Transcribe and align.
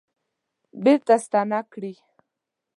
بیرته 0.83 1.15
ستانه 1.25 1.59
کړي 1.71 1.93